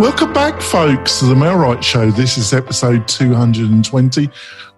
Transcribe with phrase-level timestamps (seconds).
[0.00, 2.10] Welcome back, folks, to the MailRight Show.
[2.10, 4.28] This is episode 220.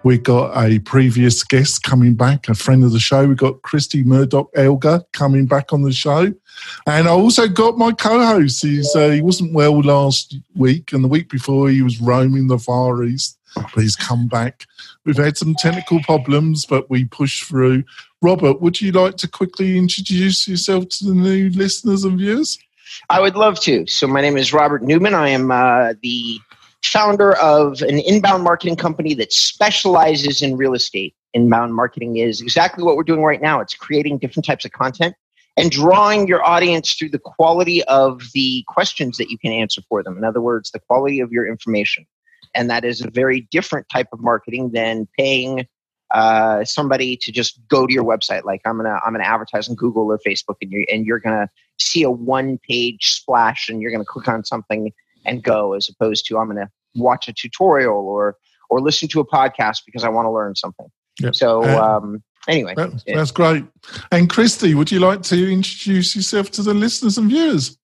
[0.02, 3.26] We've got a previous guest coming back, a friend of the show.
[3.26, 6.34] We've got Christy Murdock Edgar coming back on the show.
[6.86, 8.62] And I also got my co-host.
[8.62, 12.58] He's, uh, he wasn't well last week, and the week before he was roaming the
[12.58, 14.66] Far East, but he's come back.
[15.06, 17.84] We've had some technical problems, but we pushed through.
[18.20, 22.58] Robert, would you like to quickly introduce yourself to the new listeners and viewers?
[23.10, 23.86] I would love to.
[23.86, 25.14] So, my name is Robert Newman.
[25.14, 26.38] I am uh, the
[26.82, 31.14] founder of an inbound marketing company that specializes in real estate.
[31.34, 33.60] Inbound marketing is exactly what we're doing right now.
[33.60, 35.14] It's creating different types of content
[35.56, 40.02] and drawing your audience through the quality of the questions that you can answer for
[40.02, 40.16] them.
[40.16, 42.06] In other words, the quality of your information.
[42.54, 45.66] And that is a very different type of marketing than paying
[46.16, 48.44] uh, somebody to just go to your website.
[48.44, 51.50] Like I'm gonna I'm gonna advertise on Google or Facebook, and you and you're gonna
[51.78, 54.92] see a one page splash, and you're gonna click on something
[55.26, 58.36] and go, as opposed to I'm gonna watch a tutorial or
[58.70, 60.86] or listen to a podcast because I want to learn something.
[61.20, 61.34] Yep.
[61.34, 63.66] So um, anyway, that, that's great.
[64.10, 67.76] And Christy, would you like to introduce yourself to the listeners and viewers?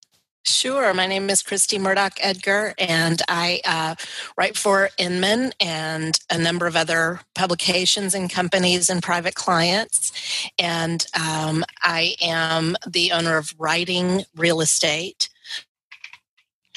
[0.45, 0.93] Sure.
[0.93, 3.95] My name is Christy Murdock Edgar, and I uh,
[4.37, 10.11] write for Inman and a number of other publications and companies and private clients.
[10.59, 15.29] And um, I am the owner of Writing Real Estate,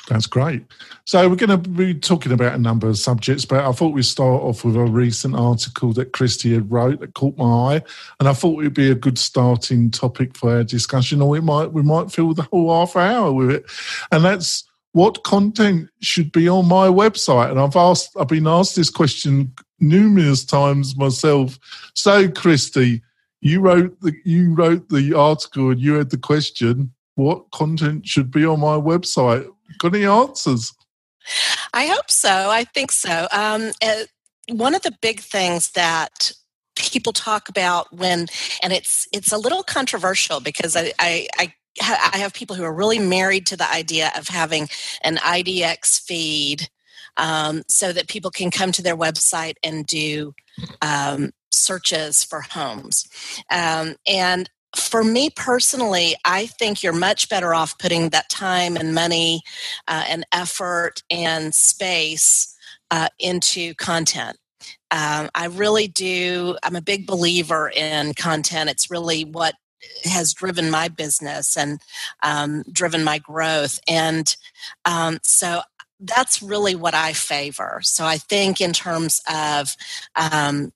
[0.08, 0.64] that's great.
[1.06, 4.04] So we're going to be talking about a number of subjects, but I thought we'd
[4.04, 7.84] start off with a recent article that Christy had wrote that caught my eye,
[8.20, 11.74] and I thought it'd be a good starting topic for our discussion, or we might
[11.74, 13.66] we might fill the whole half hour with it,
[14.12, 17.52] and that's what content should be on my website.
[17.52, 21.60] And I've asked, I've been asked this question numerous times myself.
[21.94, 23.02] So, Christy,
[23.42, 28.32] you wrote the you wrote the article and you had the question what content should
[28.32, 29.48] be on my website
[29.80, 30.74] Got any answers?
[31.74, 32.50] I hope so.
[32.50, 33.28] I think so.
[33.32, 34.04] Um, uh,
[34.50, 36.32] one of the big things that
[36.76, 38.28] people talk about when,
[38.62, 42.74] and it's it's a little controversial because I, I, I I have people who are
[42.74, 44.70] really married to the idea of having
[45.02, 46.70] an IDX feed
[47.18, 50.34] um, so that people can come to their website and do
[50.82, 53.06] um, searches for homes.
[53.52, 58.94] Um, and for me personally, I think you're much better off putting that time and
[58.94, 59.42] money
[59.88, 62.56] uh, and effort and space
[62.92, 64.38] uh, into content.
[64.92, 66.58] Um, I really do.
[66.64, 68.70] I'm a big believer in content.
[68.70, 69.56] It's really what
[70.04, 71.80] has driven my business and
[72.24, 73.80] um, driven my growth.
[73.88, 74.36] And
[74.86, 75.62] um, so
[76.00, 77.80] that's really what I favor.
[77.84, 79.76] So I think in terms of
[80.16, 80.72] um,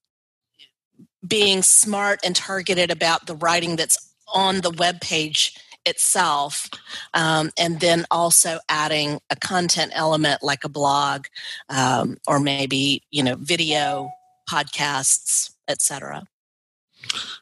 [1.27, 6.69] being smart and targeted about the writing that's on the web page itself
[7.13, 11.25] um, and then also adding a content element like a blog
[11.69, 14.11] um, or maybe you know video
[14.49, 16.23] podcasts etc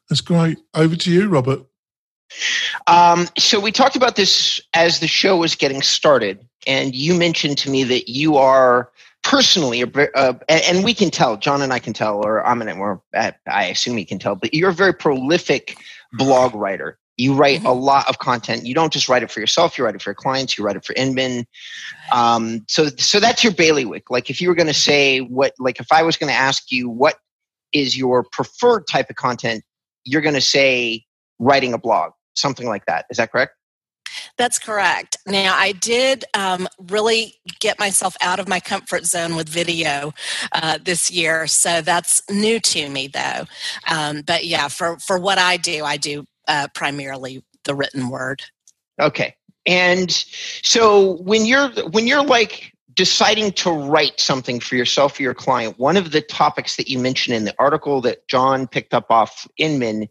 [0.09, 0.57] that's great.
[0.73, 1.61] Over to you robert.
[2.87, 7.57] Um, so we talked about this as the show was getting started and you mentioned
[7.59, 8.91] to me that you are
[9.23, 13.01] personally, uh, and we can tell, John and I can tell, or I'm an, or
[13.13, 15.77] I assume he can tell, but you're a very prolific
[16.13, 16.97] blog writer.
[17.17, 17.67] You write mm-hmm.
[17.67, 18.65] a lot of content.
[18.65, 19.77] You don't just write it for yourself.
[19.77, 20.57] You write it for your clients.
[20.57, 21.47] You write it for Inman.
[22.11, 24.11] Um, so, so that's your bailiwick.
[24.11, 26.71] Like, if you were going to say what, like, if I was going to ask
[26.71, 27.15] you what
[27.73, 29.63] is your preferred type of content,
[30.03, 31.03] you're going to say
[31.39, 33.05] writing a blog, something like that.
[33.09, 33.53] Is that correct?
[34.37, 35.17] That's correct.
[35.25, 40.13] Now, I did um, really get myself out of my comfort zone with video
[40.51, 43.45] uh, this year, so that's new to me, though.
[43.89, 48.43] Um, but yeah, for for what I do, I do uh, primarily the written word.
[49.01, 55.23] Okay, and so when you're when you're like deciding to write something for yourself or
[55.23, 58.93] your client, one of the topics that you mentioned in the article that John picked
[58.93, 60.09] up off Inman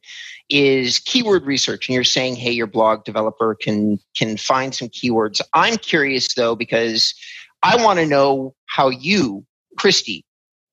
[0.49, 1.89] is keyword research.
[1.89, 5.43] And you're saying hey your blog developer can can find some keywords.
[5.53, 7.15] I'm curious though because
[7.63, 9.45] i want to know how you
[9.79, 10.27] christy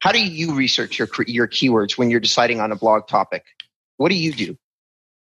[0.04, 3.46] how do you research your your keywords when you're deciding on a blog topic?
[3.96, 4.58] What do you do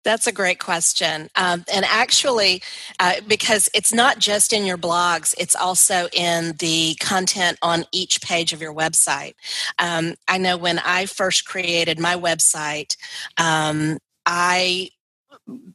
[0.09, 1.29] that's a great question.
[1.37, 2.63] Um, and actually,
[2.99, 8.23] uh, because it's not just in your blogs, it's also in the content on each
[8.23, 9.35] page of your website.
[9.79, 12.97] Um, I know when I first created my website,
[13.37, 14.93] um, I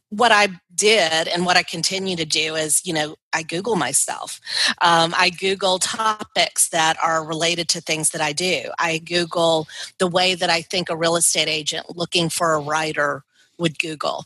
[0.08, 4.40] what I did and what I continue to do is, you know, I Google myself.
[4.82, 8.62] Um, I Google topics that are related to things that I do.
[8.80, 13.22] I Google the way that I think a real estate agent looking for a writer
[13.58, 14.24] would Google.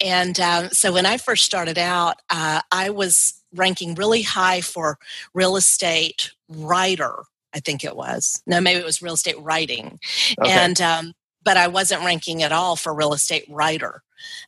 [0.00, 4.98] And um, so when I first started out, uh, I was ranking really high for
[5.34, 7.24] real estate writer.
[7.52, 8.42] I think it was.
[8.46, 9.98] No, maybe it was real estate writing.
[10.40, 10.50] Okay.
[10.50, 11.12] And um,
[11.42, 14.02] but I wasn't ranking at all for real estate writer.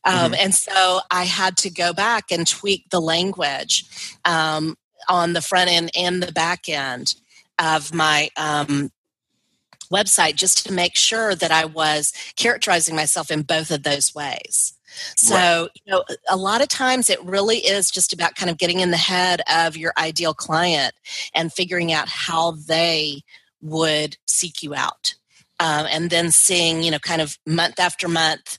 [0.05, 0.35] Um, mm-hmm.
[0.35, 3.85] And so I had to go back and tweak the language
[4.25, 4.77] um,
[5.09, 7.15] on the front end and the back end
[7.59, 8.91] of my um,
[9.93, 14.75] website just to make sure that I was characterizing myself in both of those ways.
[15.17, 15.69] So, right.
[15.75, 18.91] you know, a lot of times it really is just about kind of getting in
[18.91, 20.95] the head of your ideal client
[21.35, 23.23] and figuring out how they
[23.63, 25.15] would seek you out
[25.61, 28.59] um, and then seeing you know kind of month after month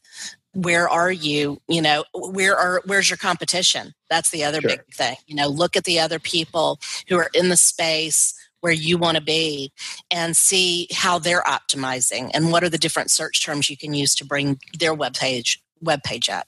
[0.54, 4.70] where are you you know where are where's your competition that's the other sure.
[4.70, 6.80] big thing you know look at the other people
[7.10, 8.34] who are in the space
[8.64, 9.74] where you want to be
[10.10, 14.16] and see how they're optimizing and what are the different search terms you can use
[14.16, 16.48] to bring their web page web page up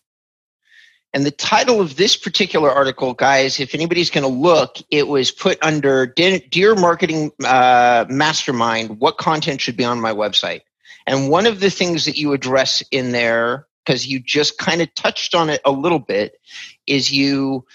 [1.13, 5.31] and the title of this particular article, guys, if anybody's going to look, it was
[5.31, 10.63] put under Dear Marketing uh, Mastermind What Content Should Be on My Website.
[11.07, 14.93] And one of the things that you address in there, because you just kind of
[14.93, 16.37] touched on it a little bit,
[16.85, 17.65] is you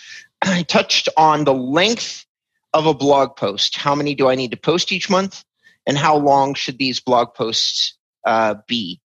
[0.66, 2.26] touched on the length
[2.72, 3.76] of a blog post.
[3.76, 5.44] How many do I need to post each month?
[5.86, 9.00] And how long should these blog posts uh, be.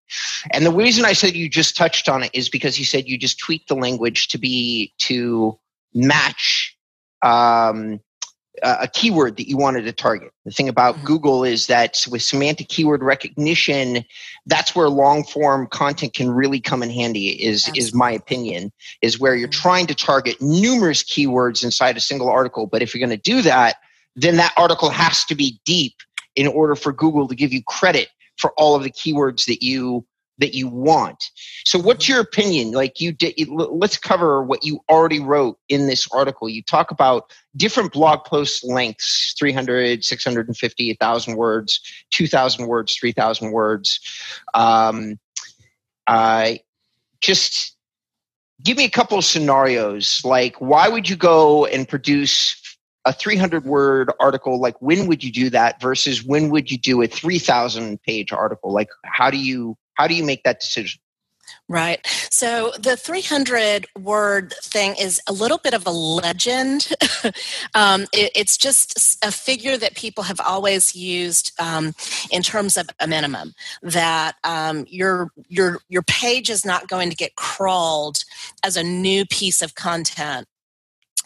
[0.52, 3.18] And the reason I said you just touched on it is because you said you
[3.18, 5.58] just tweaked the language to be to
[5.94, 6.76] match
[7.22, 8.00] um,
[8.62, 10.32] a keyword that you wanted to target.
[10.44, 11.06] The thing about mm-hmm.
[11.06, 14.04] Google is that with semantic keyword recognition,
[14.46, 17.28] that's where long form content can really come in handy.
[17.42, 17.80] Is Absolutely.
[17.80, 18.72] is my opinion
[19.02, 19.60] is where you're mm-hmm.
[19.60, 22.66] trying to target numerous keywords inside a single article.
[22.66, 23.76] But if you're going to do that,
[24.14, 25.94] then that article has to be deep
[26.34, 30.06] in order for Google to give you credit for all of the keywords that you
[30.38, 31.30] that you want.
[31.64, 32.72] So what's your opinion?
[32.72, 36.48] Like you did let's cover what you already wrote in this article.
[36.48, 41.80] You talk about different blog post lengths, 300, 650, 1000 words,
[42.10, 44.00] 2000 words, 3000 words.
[44.54, 45.18] Um
[46.06, 46.52] uh
[47.20, 47.76] just
[48.62, 52.60] give me a couple of scenarios like why would you go and produce
[53.04, 57.02] a 300 word article like when would you do that versus when would you do
[57.02, 61.00] a 3000 page article like how do you how do you make that decision
[61.68, 62.06] Right.
[62.30, 66.92] So the 300 word thing is a little bit of a legend.
[67.74, 71.92] um, it, it's just a figure that people have always used um,
[72.30, 73.54] in terms of a minimum.
[73.82, 78.24] That um, your your your page is not going to get crawled
[78.62, 80.46] as a new piece of content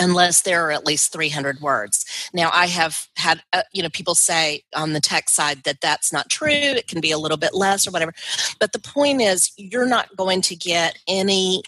[0.01, 2.05] unless there are at least 300 words.
[2.33, 6.13] Now i have had uh, you know people say on the tech side that that's
[6.13, 8.13] not true it can be a little bit less or whatever.
[8.59, 11.63] But the point is you're not going to get any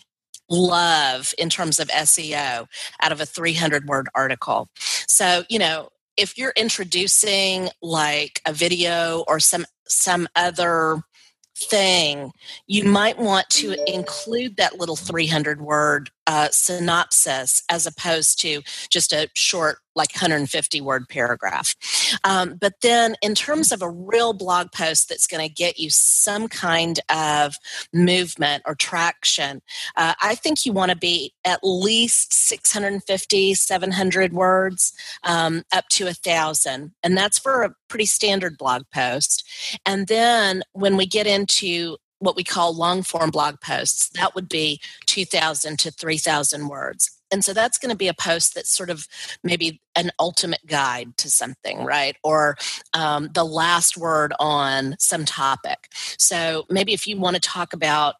[0.49, 2.67] love in terms of seo
[3.00, 4.69] out of a 300 word article.
[5.06, 11.02] So you know if you're introducing like a video or some some other
[11.56, 12.32] thing,
[12.67, 19.13] you might want to include that little 300 word uh, synopsis as opposed to just
[19.13, 21.75] a short like 150 word paragraph.
[22.25, 25.91] Um, but then, in terms of a real blog post that's going to get you
[25.91, 27.55] some kind of
[27.93, 29.61] movement or traction,
[29.96, 34.93] uh, I think you want to be at least 650, 700 words
[35.25, 36.93] um, up to a thousand.
[37.03, 39.46] And that's for a pretty standard blog post.
[39.85, 44.48] And then, when we get into what we call long form blog posts, that would
[44.48, 47.10] be 2,000 to 3,000 words.
[47.32, 49.08] And so that's going to be a post that's sort of
[49.43, 52.17] maybe an ultimate guide to something, right?
[52.22, 52.56] Or
[52.94, 55.88] um, the last word on some topic.
[56.19, 58.14] So maybe if you want to talk about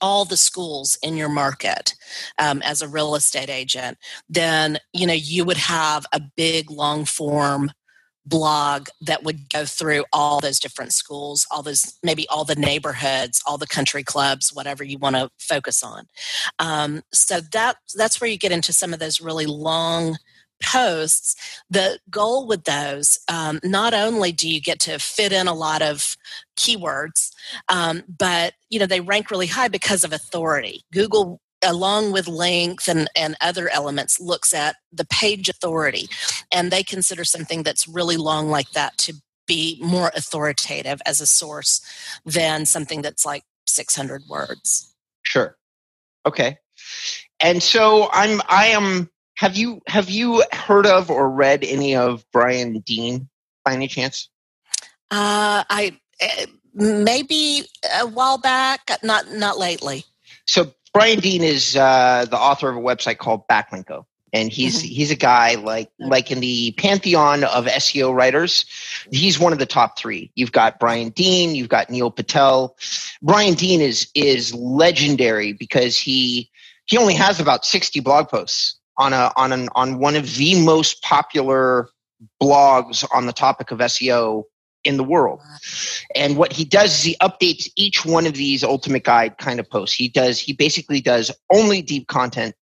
[0.00, 1.94] all the schools in your market
[2.38, 3.96] um, as a real estate agent,
[4.28, 7.70] then you know you would have a big long form
[8.26, 13.42] blog that would go through all those different schools, all those maybe all the neighborhoods,
[13.46, 16.06] all the country clubs, whatever you want to focus on.
[16.58, 20.16] Um, so that that's where you get into some of those really long
[20.62, 21.34] posts.
[21.68, 25.82] The goal with those, um, not only do you get to fit in a lot
[25.82, 26.16] of
[26.56, 27.30] keywords,
[27.68, 30.82] um, but you know they rank really high because of authority.
[30.92, 36.08] Google along with length and, and other elements, looks at the page authority.
[36.52, 39.14] And they consider something that's really long like that to
[39.46, 41.80] be more authoritative as a source
[42.24, 44.94] than something that's like 600 words.
[45.22, 45.56] Sure.
[46.26, 46.58] Okay.
[47.40, 52.24] And so I'm, I am, have you, have you heard of or read any of
[52.32, 53.28] Brian Dean
[53.64, 54.28] by any chance?
[55.10, 57.64] Uh, I, uh, maybe
[58.00, 60.04] a while back, not, not lately.
[60.46, 64.06] So Brian Dean is uh, the author of a website called Backlinko.
[64.32, 64.88] and he's mm-hmm.
[64.88, 68.64] he's a guy like like in the pantheon of SEO writers,
[69.10, 70.30] he's one of the top three.
[70.36, 72.76] You've got Brian Dean, you've got Neil Patel.
[73.20, 76.48] Brian Dean is is legendary because he
[76.86, 80.64] he only has about sixty blog posts on a on an on one of the
[80.64, 81.88] most popular
[82.40, 84.44] blogs on the topic of SEO
[84.84, 85.40] in the world.
[86.14, 89.68] And what he does is he updates each one of these ultimate guide kind of
[89.68, 89.96] posts.
[89.96, 92.54] He does he basically does only deep content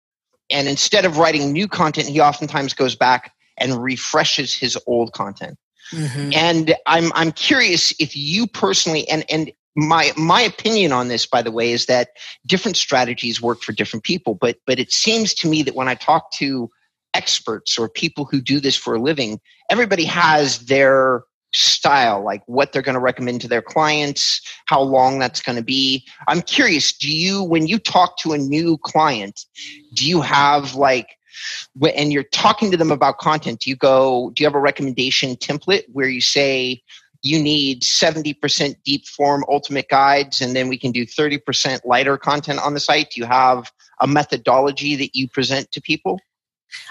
[0.53, 5.59] and instead of writing new content, he oftentimes goes back and refreshes his old content.
[5.91, 6.31] Mm-hmm.
[6.35, 11.43] And I'm I'm curious if you personally and and my my opinion on this by
[11.43, 12.11] the way is that
[12.47, 15.95] different strategies work for different people but but it seems to me that when i
[15.95, 16.71] talk to
[17.15, 22.73] experts or people who do this for a living everybody has their style, like what
[22.73, 26.07] they're going to recommend to their clients, how long that's going to be.
[26.29, 29.45] I'm curious, do you, when you talk to a new client,
[29.95, 31.19] do you have like,
[31.97, 35.37] and you're talking to them about content, do you go, do you have a recommendation
[35.37, 36.83] template where you say,
[37.23, 42.59] you need 70% deep form ultimate guides and then we can do 30% lighter content
[42.59, 43.11] on the site?
[43.11, 46.19] Do you have a methodology that you present to people?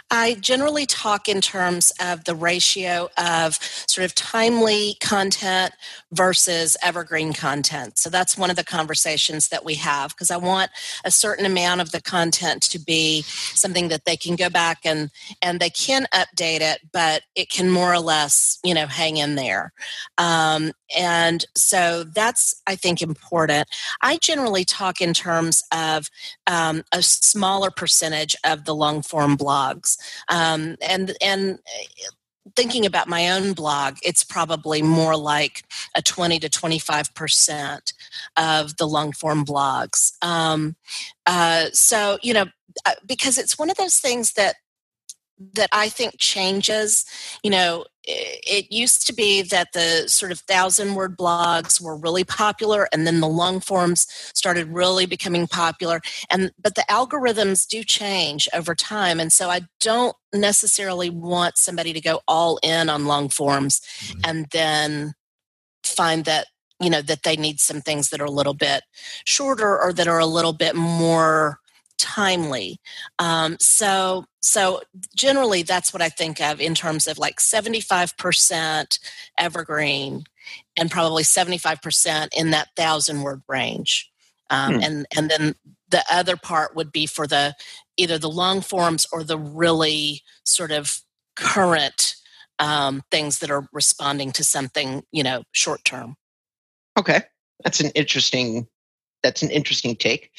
[0.10, 3.56] I generally talk in terms of the ratio of
[3.88, 5.74] sort of timely content
[6.12, 7.98] versus evergreen content.
[7.98, 10.72] So that's one of the conversations that we have because I want
[11.06, 15.10] a certain amount of the content to be something that they can go back and
[15.42, 19.36] and they can update it, but it can more or less you know hang in
[19.36, 19.72] there.
[20.18, 23.68] Um, and so that's I think important.
[24.02, 26.10] I generally talk in terms of
[26.48, 29.36] um, a smaller percentage of the long form
[29.72, 29.98] blogs
[30.30, 31.60] um, and and
[32.56, 35.64] thinking about my own blog, it's probably more like
[35.96, 37.94] a 20 to 25%
[38.36, 40.14] of the long form blogs.
[40.24, 40.76] Um,
[41.28, 42.46] uh, so, you know,
[42.86, 44.56] uh, because it's one of those things that
[45.54, 47.06] that I think changes.
[47.44, 52.24] You know, it used to be that the sort of thousand word blogs were really
[52.24, 57.84] popular and then the long forms started really becoming popular and but the algorithms do
[57.84, 63.06] change over time and so i don't necessarily want somebody to go all in on
[63.06, 64.20] long forms mm-hmm.
[64.26, 65.14] and then
[65.84, 66.48] find that
[66.82, 68.82] you know that they need some things that are a little bit
[69.26, 71.60] shorter or that are a little bit more
[72.02, 72.80] timely.
[73.20, 74.82] Um, so so
[75.16, 79.00] generally that's what I think of in terms of like 75%
[79.38, 80.24] evergreen
[80.76, 84.10] and probably 75% in that thousand word range.
[84.50, 84.80] Um, hmm.
[84.82, 85.56] and and then
[85.90, 87.56] the other part would be for the
[87.98, 91.02] either the long forms or the really sort of
[91.36, 92.16] current
[92.60, 96.16] um, things that are responding to something you know short term
[97.00, 97.22] okay
[97.64, 98.68] that's an interesting
[99.24, 100.32] that's an interesting take.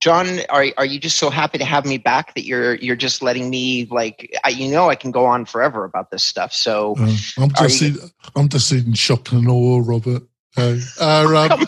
[0.00, 3.22] John, are are you just so happy to have me back that you're you're just
[3.22, 6.52] letting me like I, you know I can go on forever about this stuff.
[6.52, 7.96] So uh, I'm just you, in,
[8.34, 10.22] I'm just in shock and awe, Robert.
[10.56, 11.66] Uh, uh, um,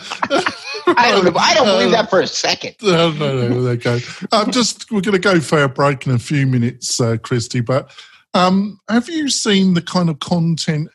[0.97, 2.75] I don't I don't believe that for a second.
[2.81, 3.67] No, no, no.
[3.69, 3.99] Okay,
[4.31, 7.61] I'm just we're going to go for a break in a few minutes, uh, Christy.
[7.61, 7.91] But
[8.33, 10.89] um, have you seen the kind of content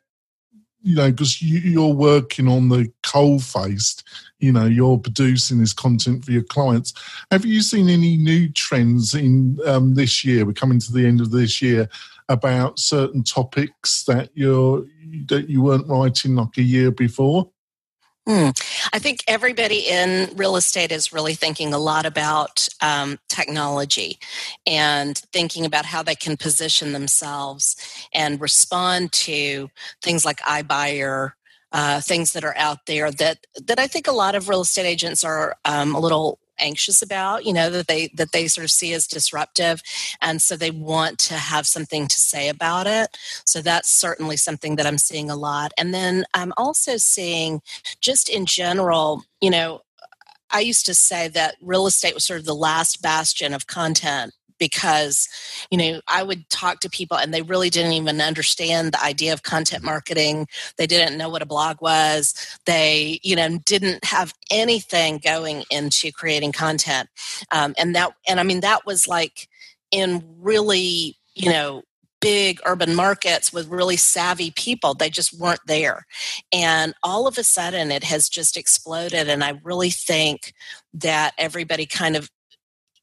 [0.88, 4.04] you know, because you, are working on the coal faced,
[4.38, 6.94] you know, you're producing this content for your clients.
[7.30, 10.46] Have you seen any new trends in um, this year?
[10.46, 11.90] We're coming to the end of this year
[12.30, 14.86] about certain topics that you're
[15.26, 17.50] that you weren't writing like a year before.
[18.28, 18.50] Hmm.
[18.92, 24.18] I think everybody in real estate is really thinking a lot about um, technology
[24.66, 27.74] and thinking about how they can position themselves
[28.12, 29.70] and respond to
[30.02, 31.32] things like iBuyer,
[31.72, 34.84] uh, things that are out there that that I think a lot of real estate
[34.86, 38.70] agents are um, a little anxious about you know that they that they sort of
[38.70, 39.82] see as disruptive
[40.20, 43.16] and so they want to have something to say about it.
[43.44, 45.72] So that's certainly something that i'm seeing a lot.
[45.78, 47.60] And then i'm also seeing
[48.00, 49.82] just in general you know
[50.50, 54.32] I used to say that real estate was sort of the last bastion of content
[54.58, 55.28] because
[55.70, 59.32] you know i would talk to people and they really didn't even understand the idea
[59.32, 60.46] of content marketing.
[60.76, 62.34] They didn't know what a blog was.
[62.66, 67.08] They you know didn't have anything going into creating content.
[67.50, 69.48] Um, and that and i mean that was like
[69.90, 71.82] in really you know
[72.20, 74.92] big urban markets with really savvy people.
[74.92, 76.04] They just weren't there.
[76.52, 80.52] And all of a sudden it has just exploded and i really think
[80.92, 82.30] that everybody kind of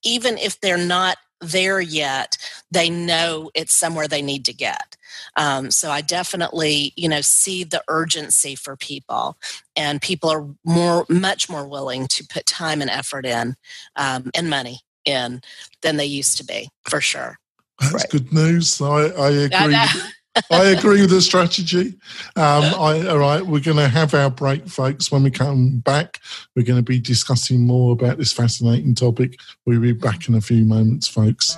[0.03, 2.37] even if they're not there yet,
[2.71, 4.95] they know it's somewhere they need to get.
[5.35, 9.37] Um, so I definitely, you know, see the urgency for people,
[9.75, 13.55] and people are more, much more willing to put time and effort in
[13.95, 15.41] um, and money in
[15.81, 17.37] than they used to be, for sure.
[17.79, 18.09] That's right.
[18.09, 18.81] good news.
[18.81, 19.75] I, I agree.
[19.75, 20.11] I
[20.51, 21.95] agree with the strategy.
[22.35, 25.11] Um, I, all right, we're going to have our break, folks.
[25.11, 26.19] When we come back,
[26.55, 29.39] we're going to be discussing more about this fascinating topic.
[29.65, 31.57] We'll be back in a few moments, folks.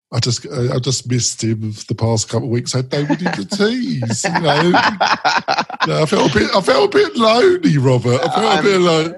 [0.13, 2.75] I just I just missed him the past couple of weeks.
[2.75, 4.23] I had nobody to tease.
[4.25, 4.71] You know?
[4.75, 8.19] I felt a bit I felt a bit lonely, Robert.
[8.21, 9.15] I felt a bit like.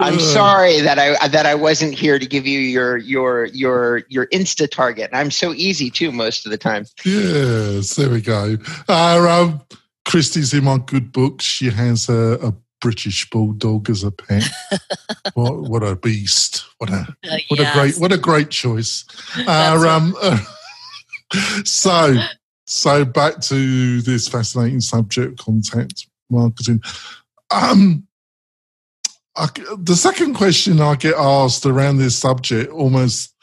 [0.00, 4.26] I'm sorry that I that I wasn't here to give you your your your your
[4.28, 5.10] Insta target.
[5.12, 6.86] I'm so easy too most of the time.
[7.04, 8.56] Yes, there we go.
[8.88, 9.60] Uh, um,
[10.06, 11.44] Christy's in my good books.
[11.44, 14.44] She has a, a British bulldog as a pet.
[15.34, 16.64] what, what a beast!
[16.78, 17.74] What a uh, what yes.
[17.74, 19.04] a great what a great choice.
[19.46, 20.38] Uh, um, uh,
[21.64, 22.14] so
[22.66, 26.82] so back to this fascinating subject, content marketing.
[27.50, 28.06] Um,
[29.36, 33.34] I, the second question I get asked around this subject almost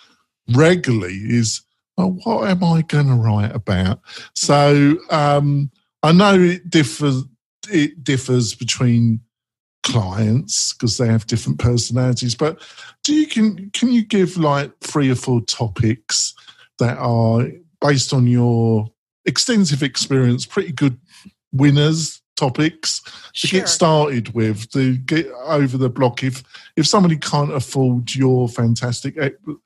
[0.53, 1.61] regularly is,
[1.97, 3.99] well, what am I going to write about?
[4.35, 5.71] So um,
[6.01, 7.23] I know it differs.
[7.71, 9.21] It differs between
[9.83, 12.35] clients because they have different personalities.
[12.35, 12.61] But
[13.03, 16.33] do you can can you give like three or four topics
[16.79, 17.47] that are
[17.81, 18.89] based on your
[19.25, 20.97] extensive experience, pretty good
[21.51, 23.01] winners topics
[23.33, 23.59] to sure.
[23.59, 26.43] get started with to get over the block if
[26.75, 29.15] if somebody can't afford your fantastic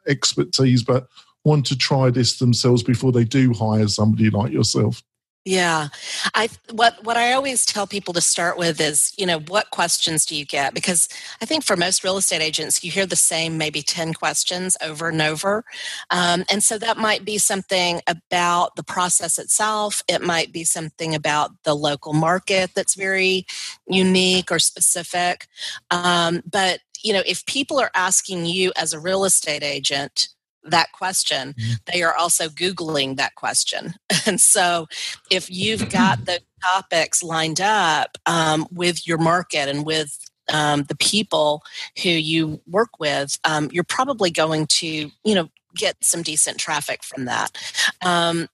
[0.05, 1.07] expertise but
[1.45, 5.01] want to try this themselves before they do hire somebody like yourself
[5.47, 5.87] yeah.
[6.35, 10.25] I what what I always tell people to start with is, you know, what questions
[10.25, 10.73] do you get?
[10.73, 11.07] Because
[11.41, 15.07] I think for most real estate agents, you hear the same maybe 10 questions over
[15.07, 15.63] and over.
[16.09, 20.03] Um, and so that might be something about the process itself.
[20.09, 23.45] It might be something about the local market that's very
[23.87, 25.47] unique or specific.
[25.91, 30.27] Um, but, you know, if people are asking you as a real estate agent,
[30.71, 31.73] that question, mm-hmm.
[31.91, 33.93] they are also Googling that question.
[34.25, 34.87] And so
[35.31, 40.17] if you've got the topics lined up um, with your market and with
[40.51, 41.63] um, the people
[42.03, 47.03] who you work with, um, you're probably going to, you know, get some decent traffic
[47.03, 47.51] from that.
[48.01, 48.49] Um,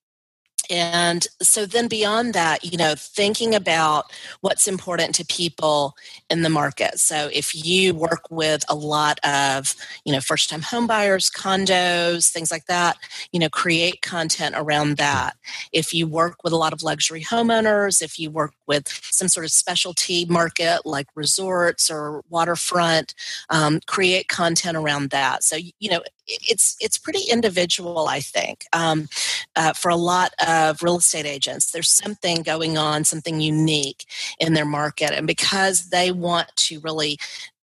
[0.69, 5.95] and so then beyond that you know thinking about what's important to people
[6.29, 6.99] in the market.
[6.99, 12.31] So if you work with a lot of you know first time home buyers condos
[12.31, 12.97] things like that
[13.31, 15.35] you know create content around that.
[15.71, 19.45] If you work with a lot of luxury homeowners if you work with some sort
[19.45, 23.13] of specialty market like resorts or waterfront
[23.49, 25.43] um, create content around that.
[25.43, 29.07] So you know it's it's pretty individual i think um,
[29.55, 31.71] uh, for a lot of real estate agents.
[31.71, 34.05] There's something going on something unique
[34.39, 37.17] in their market and because they want to really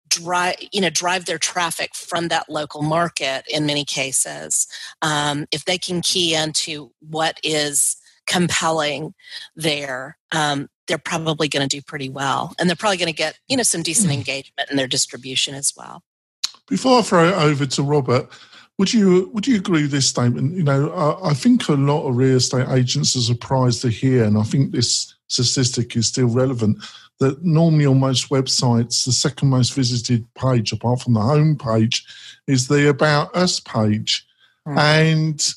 [0.07, 4.67] drive you know drive their traffic from that local market in many cases
[5.01, 7.97] um, if they can key into what is
[8.27, 9.13] compelling
[9.55, 13.39] there um, they're probably going to do pretty well and they're probably going to get
[13.47, 14.15] you know some decent mm.
[14.15, 16.03] engagement in their distribution as well
[16.67, 18.27] before I throw it over to Robert,
[18.77, 20.55] would you would you agree with this statement?
[20.55, 24.23] You know, I, I think a lot of real estate agents are surprised to hear,
[24.23, 26.83] and I think this statistic is still relevant.
[27.19, 32.05] That normally on most websites, the second most visited page, apart from the home page,
[32.45, 34.27] is the About Us page,
[34.67, 34.77] mm.
[34.77, 35.53] and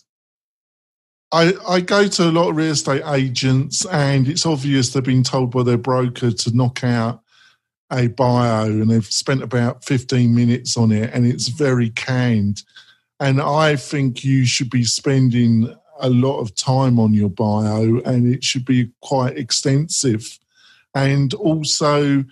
[1.31, 5.25] I, I go to a lot of real estate agents, and it's obvious they've been
[5.25, 7.23] told by their broker to knock out
[7.91, 12.63] a bio, and they've spent about 15 minutes on it, and it's very canned.
[13.21, 18.33] And I think you should be spending a lot of time on your bio, and
[18.33, 20.39] it should be quite extensive.
[20.95, 22.25] And also,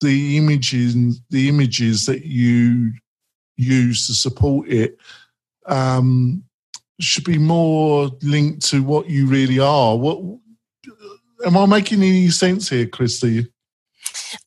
[0.00, 2.92] the images, the images that you
[3.56, 4.96] use to support it,
[5.66, 6.42] um,
[7.02, 9.96] should be more linked to what you really are.
[9.96, 10.18] What
[11.44, 13.50] am I making any sense here, Christy?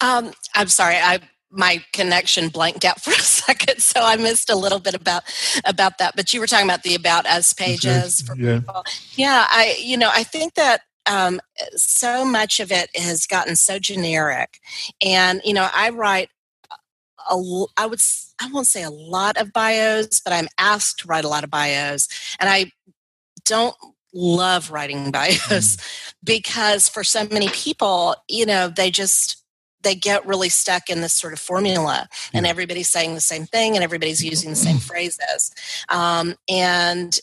[0.02, 0.96] Um, I'm sorry.
[0.96, 1.20] I
[1.56, 5.24] my connection blanked out for a second, so I missed a little bit about
[5.66, 6.16] about that.
[6.16, 8.24] But you were talking about the about us pages.
[8.38, 8.60] yeah.
[8.60, 8.84] People.
[9.16, 9.48] Yeah.
[9.50, 11.42] I you know I think that um,
[11.76, 14.60] so much of it has gotten so generic,
[15.02, 16.30] and you know I write
[17.30, 18.00] a, I would
[18.42, 21.50] I won't say a lot of bios, but I'm asked to write a lot of
[21.50, 22.08] bios,
[22.40, 22.72] and I
[23.46, 23.76] don't
[24.14, 26.14] love writing bios mm.
[26.24, 29.44] because for so many people, you know, they just
[29.84, 33.76] they get really stuck in this sort of formula and everybody's saying the same thing
[33.76, 35.52] and everybody's using the same phrases
[35.90, 37.20] um, and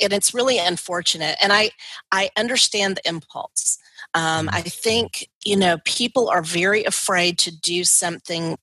[0.00, 1.70] and it's really unfortunate and i
[2.12, 3.78] i understand the impulse
[4.14, 8.56] um, i think you know people are very afraid to do something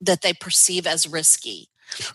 [0.00, 1.68] that they perceive as risky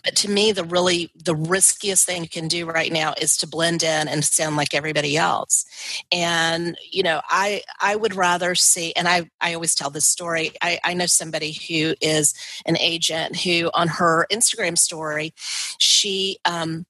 [0.04, 3.46] but to me, the really the riskiest thing you can do right now is to
[3.46, 5.64] blend in and sound like everybody else.
[6.10, 8.92] And you know, I I would rather see.
[8.94, 10.52] And I I always tell this story.
[10.62, 12.34] I, I know somebody who is
[12.66, 15.34] an agent who on her Instagram story,
[15.78, 16.86] she um,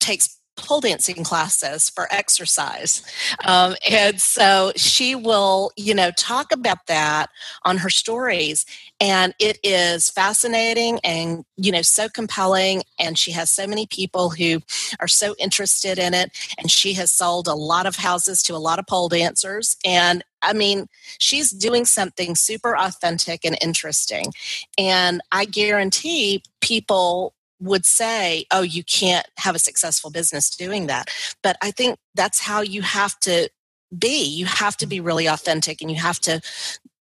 [0.00, 3.02] takes pole dancing classes for exercise.
[3.44, 7.30] Um, and so she will, you know, talk about that
[7.64, 8.66] on her stories.
[9.00, 12.82] And it is fascinating and, you know, so compelling.
[12.98, 14.60] And she has so many people who
[15.00, 16.30] are so interested in it.
[16.58, 19.76] And she has sold a lot of houses to a lot of pole dancers.
[19.84, 20.86] And I mean,
[21.18, 24.32] she's doing something super authentic and interesting.
[24.76, 31.10] And I guarantee people would say, oh, you can't have a successful business doing that.
[31.42, 33.48] But I think that's how you have to
[33.96, 34.24] be.
[34.24, 36.40] You have to be really authentic and you have to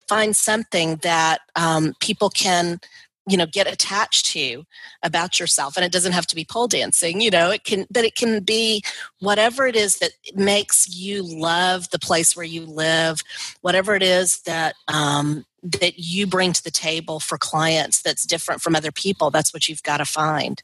[0.07, 2.79] find something that um, people can
[3.27, 4.63] you know get attached to
[5.03, 8.03] about yourself and it doesn't have to be pole dancing you know it can but
[8.03, 8.81] it can be
[9.19, 13.21] whatever it is that makes you love the place where you live
[13.61, 18.61] whatever it is that um, that you bring to the table for clients that's different
[18.61, 20.63] from other people that's what you've got to find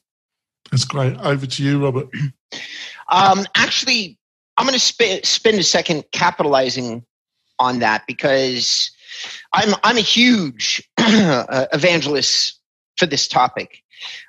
[0.71, 2.07] that's great over to you robert
[3.09, 4.17] um, actually
[4.57, 7.05] i'm going to sp- spend a second capitalizing
[7.59, 8.91] on that because
[9.53, 12.59] i'm i'm a huge evangelist
[12.97, 13.83] for this topic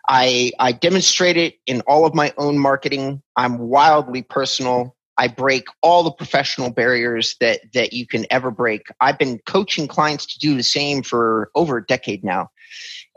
[0.08, 3.22] I, I demonstrate it in all of my own marketing.
[3.36, 4.96] I'm wildly personal.
[5.18, 8.86] I break all the professional barriers that that you can ever break.
[9.00, 12.50] I've been coaching clients to do the same for over a decade now,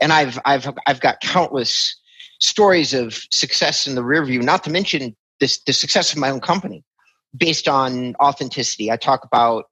[0.00, 1.96] and I've I've I've got countless
[2.40, 4.42] stories of success in the rear view.
[4.42, 6.84] Not to mention this the success of my own company
[7.36, 8.90] based on authenticity.
[8.90, 9.66] I talk about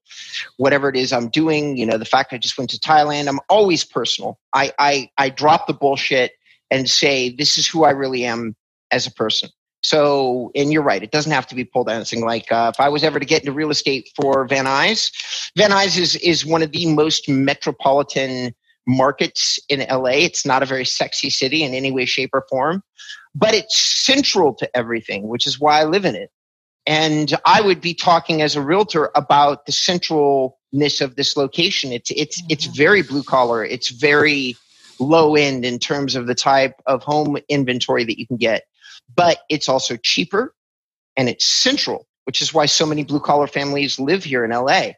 [0.57, 1.77] whatever it is I'm doing.
[1.77, 3.29] You know, the fact I just went to Thailand.
[3.29, 4.38] I'm always personal.
[4.55, 6.33] I I I drop the bullshit
[6.71, 8.55] and say this is who I really am
[8.93, 9.51] as a person.
[9.90, 12.24] So, and you're right, it doesn't have to be pole dancing.
[12.24, 15.11] Like uh, if I was ever to get into real estate for Van Nuys,
[15.57, 18.55] Van Nuys is, is one of the most metropolitan
[18.87, 20.11] markets in LA.
[20.11, 22.85] It's not a very sexy city in any way, shape, or form,
[23.35, 26.31] but it's central to everything, which is why I live in it.
[26.87, 31.90] And I would be talking as a realtor about the centralness of this location.
[31.90, 32.76] It's it's it's mm-hmm.
[32.76, 33.64] very blue collar.
[33.64, 34.57] It's very
[35.00, 38.66] low end in terms of the type of home inventory that you can get
[39.14, 40.55] but it's also cheaper
[41.16, 44.92] and it's central, which is why so many blue collar families live here in LA.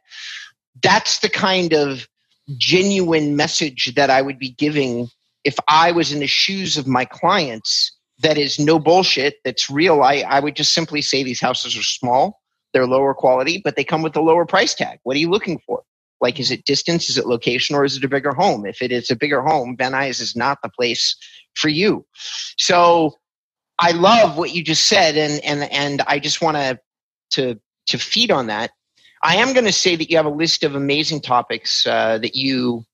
[0.83, 2.09] That's the kind of
[2.57, 5.09] genuine message that I would be giving
[5.45, 7.93] if I was in the shoes of my clients.
[8.21, 9.37] That is no bullshit.
[9.45, 10.03] That's real.
[10.03, 12.41] I, I would just simply say these houses are small,
[12.73, 14.99] they're lower quality, but they come with a lower price tag.
[15.03, 15.83] What are you looking for?
[16.21, 17.11] Like, is it distance?
[17.11, 17.75] Is it location?
[17.75, 18.65] Or is it a bigger home?
[18.65, 21.17] If it is a bigger home, Van Nuys is not the place
[21.55, 22.07] for you.
[22.57, 23.19] So
[23.83, 26.79] I love what you just said, and and and I just want to
[27.33, 28.71] to to feed on that.
[29.25, 32.37] I am going to say that you have a list of amazing topics uh, that
[32.37, 32.87] you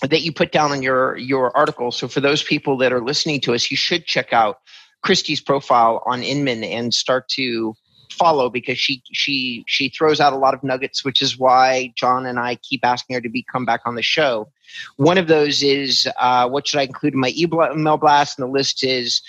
[0.00, 1.92] that you put down in your your article.
[1.92, 4.58] So for those people that are listening to us, you should check out
[5.04, 7.74] Christy's profile on Inman and start to
[8.10, 12.26] follow because she she she throws out a lot of nuggets, which is why John
[12.26, 14.50] and I keep asking her to be come back on the show.
[14.96, 18.52] One of those is uh, what should I include in my email blast, and the
[18.52, 19.22] list is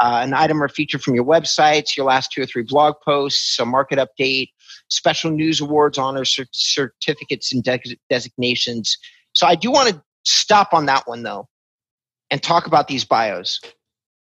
[0.00, 3.58] uh, an item or feature from your websites, your last two or three blog posts,
[3.58, 4.50] a market update,
[4.88, 8.96] special news awards, honors, cert- certificates, and de- designations.
[9.32, 11.48] So I do want to stop on that one though
[12.30, 13.60] and talk about these bios.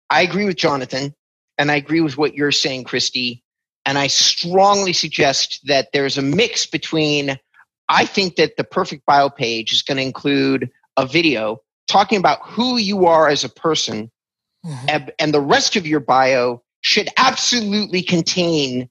[0.09, 1.15] I agree with Jonathan
[1.59, 3.45] and I agree with what you're saying, Christy.
[3.87, 7.39] And I strongly suggest that there's a mix between,
[7.89, 12.39] I think that the perfect bio page is going to include a video talking about
[12.43, 14.11] who you are as a person
[14.65, 14.87] Mm-hmm.
[14.89, 18.89] And, and the rest of your bio should absolutely contain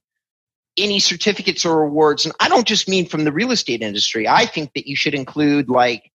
[0.78, 2.26] any certificates or awards.
[2.26, 4.28] And I don't just mean from the real estate industry.
[4.28, 6.12] I think that you should include like,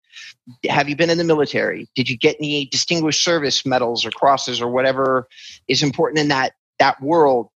[0.67, 1.87] have you been in the military?
[1.95, 5.27] Did you get any distinguished service medals or crosses or whatever
[5.67, 7.49] is important in that that world?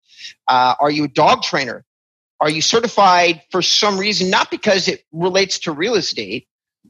[0.49, 1.85] Uh, are you a dog trainer?
[2.41, 4.31] Are you certified for some reason?
[4.31, 6.47] Not because it relates to real estate,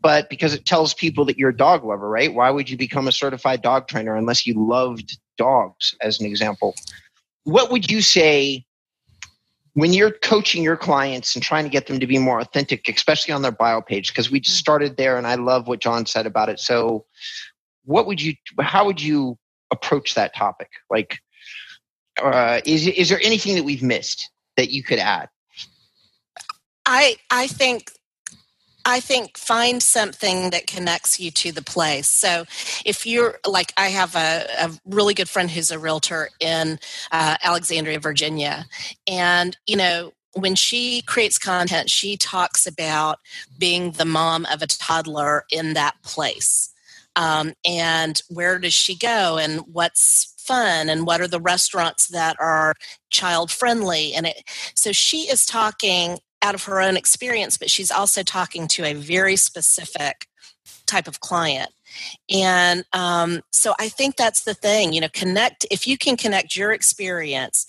[0.07, 2.33] but because it tells people that you're a dog lover, right?
[2.33, 6.77] Why would you become a certified dog trainer unless you loved dogs, as an example?
[7.43, 8.65] What would you say
[9.73, 13.35] when you're coaching your clients and trying to get them to be more authentic, especially
[13.35, 16.25] on their bio page, because we just started there and I love what John said
[16.25, 16.61] about it.
[16.61, 17.05] So,
[17.85, 19.37] what would you, how would you
[19.73, 20.71] approach that topic?
[20.89, 21.19] Like,
[22.23, 25.29] uh, is, is there anything that we've missed that you could add?
[26.87, 27.91] I, I think
[28.87, 32.09] I think find something that connects you to the place.
[32.09, 32.45] So
[32.85, 36.79] if you're like, I have a, a really good friend who's a realtor in
[37.11, 38.67] uh, Alexandria, Virginia.
[39.09, 43.19] And, you know, when she creates content, she talks about
[43.59, 46.73] being the mom of a toddler in that place.
[47.17, 52.37] Um, and where does she go and what's fun and what are the restaurants that
[52.39, 52.75] are
[53.11, 54.45] child friendly and it
[54.75, 58.95] so she is talking out of her own experience, but she's also talking to a
[58.95, 60.29] very specific
[60.87, 61.71] type of client.
[62.31, 66.57] And um, so I think that's the thing, you know, connect, if you can connect
[66.57, 67.67] your experience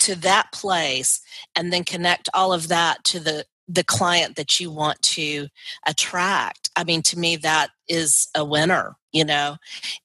[0.00, 1.20] to that place
[1.56, 5.46] and then connect all of that to the the client that you want to
[5.86, 9.56] attract i mean to me that is a winner you know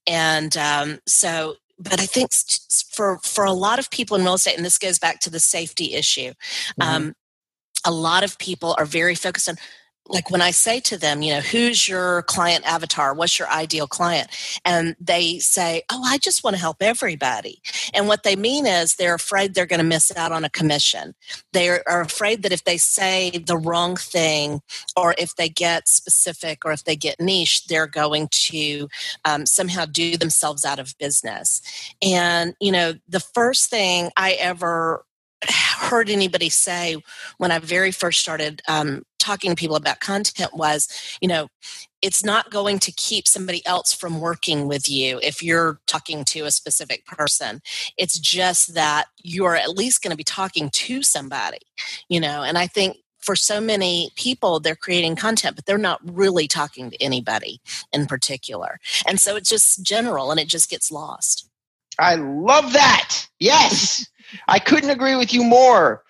[0.06, 2.32] and um, so but I think
[2.92, 5.40] for for a lot of people in real estate, and this goes back to the
[5.40, 6.32] safety issue,
[6.80, 6.82] mm-hmm.
[6.82, 7.14] um,
[7.86, 9.58] a lot of people are very focused on
[10.08, 13.14] like when I say to them, you know, who's your client avatar?
[13.14, 14.28] What's your ideal client?
[14.64, 17.62] And they say, oh, I just want to help everybody.
[17.94, 21.16] And what they mean is they're afraid they're going to miss out on a commission.
[21.54, 24.62] They are afraid that if they say the wrong thing
[24.96, 28.88] or if they get specific or if they get niche, they're going to
[29.26, 31.62] um, somehow do themselves out of business.
[32.04, 35.04] And, you know, the first thing I ever
[35.44, 36.98] heard anybody say
[37.38, 40.88] when I very first started um, talking to people about content was,
[41.22, 41.48] you know,
[42.02, 46.42] it's not going to keep somebody else from working with you if you're talking to
[46.42, 47.62] a specific person.
[47.98, 51.60] It's just that you're at least going to be talking to somebody,
[52.10, 56.00] you know, and I think for so many people they're creating content but they're not
[56.04, 57.60] really talking to anybody
[57.92, 58.80] in particular.
[59.08, 61.50] And so it's just general and it just gets lost.
[61.98, 63.28] I love that!
[63.40, 64.06] Yes
[64.48, 66.04] I couldn't agree with you more.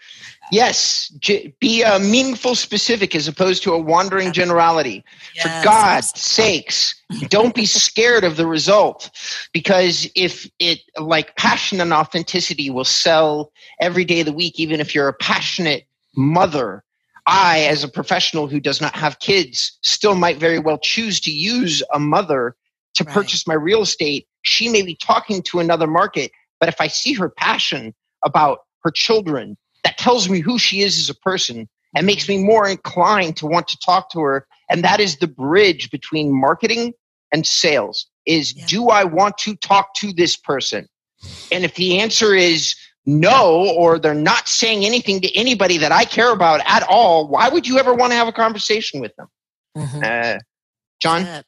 [0.51, 1.11] Yes,
[1.59, 5.03] be a meaningful specific as opposed to a wandering generality.
[5.35, 5.43] Yes.
[5.43, 6.93] For God's sakes,
[7.29, 9.09] don't be scared of the result
[9.53, 14.79] because if it like passion and authenticity will sell every day of the week, even
[14.79, 16.83] if you're a passionate mother.
[17.27, 21.31] I, as a professional who does not have kids, still might very well choose to
[21.31, 22.55] use a mother
[22.93, 23.13] to right.
[23.13, 24.27] purchase my real estate.
[24.43, 28.91] She may be talking to another market, but if I see her passion, about her
[28.91, 33.37] children that tells me who she is as a person and makes me more inclined
[33.37, 36.93] to want to talk to her and that is the bridge between marketing
[37.31, 38.65] and sales is yeah.
[38.67, 40.87] do i want to talk to this person
[41.51, 46.03] and if the answer is no or they're not saying anything to anybody that i
[46.03, 49.27] care about at all why would you ever want to have a conversation with them
[49.77, 50.01] mm-hmm.
[50.03, 50.37] uh,
[50.99, 51.43] john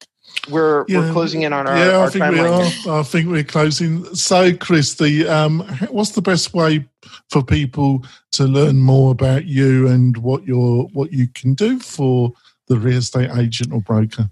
[0.49, 1.97] we're yeah, we're closing in on our yeah.
[1.97, 2.99] Our I think we are.
[2.99, 4.03] I think we're closing.
[4.15, 6.85] So, Chris, the um, what's the best way
[7.29, 12.33] for people to learn more about you and what your what you can do for
[12.67, 14.29] the real estate agent or broker?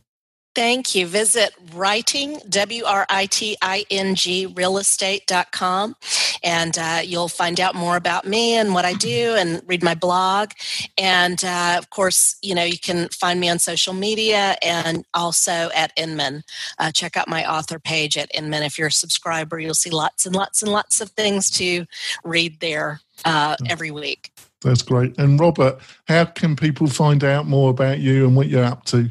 [0.56, 1.06] Thank you.
[1.06, 5.98] Visit writing, W R I T I N G, realestate.com,
[6.44, 9.96] and uh, you'll find out more about me and what I do and read my
[9.96, 10.52] blog.
[10.98, 15.70] And uh, of course, you know, you can find me on social media and also
[15.76, 16.44] at Inman.
[16.80, 18.64] Uh, check out my author page at Inman.
[18.64, 21.86] If you're a subscriber, you'll see lots and lots and lots of things to
[22.24, 24.32] read there uh, every week.
[24.62, 25.18] That's great.
[25.18, 29.10] And Robert, how can people find out more about you and what you're up to?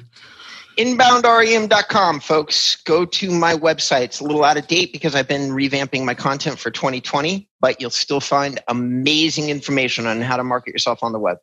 [0.76, 2.76] Inboundrem.com, folks.
[2.84, 4.02] Go to my website.
[4.02, 7.80] It's a little out of date because I've been revamping my content for 2020, but
[7.80, 11.38] you'll still find amazing information on how to market yourself on the web.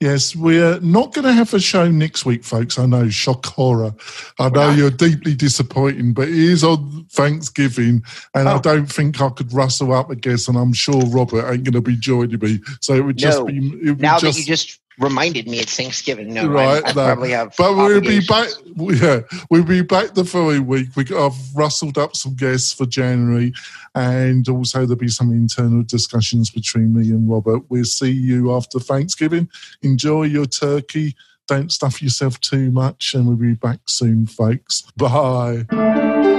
[0.00, 2.78] Yes, we're not going to have a show next week, folks.
[2.78, 3.94] I know, shock horror.
[4.38, 8.56] I know you're deeply disappointing, but it is on Thanksgiving, and oh.
[8.56, 11.72] I don't think I could rustle up a guest, and I'm sure Robert ain't going
[11.72, 12.60] to be joining me.
[12.80, 13.46] So it would just no.
[13.46, 13.58] be.
[13.82, 16.32] It now just, that you just reminded me it's Thanksgiving.
[16.32, 17.04] No, right, I, I no.
[17.06, 17.54] probably have.
[17.56, 18.48] But we'll be back.
[18.76, 20.88] Yeah, we'll be back the following week.
[20.96, 23.52] We I've rustled up some guests for January,
[23.94, 27.62] and also there'll be some internal discussions between me and Robert.
[27.68, 29.48] We'll see you after Thanksgiving.
[29.82, 31.14] Enjoy your turkey.
[31.46, 34.82] Don't stuff yourself too much, and we'll be back soon, folks.
[34.96, 36.36] Bye.